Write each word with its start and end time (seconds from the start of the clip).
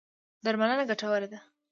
درملنه 0.45 0.83
ګټوره 0.89 1.27
ده. 1.31 1.39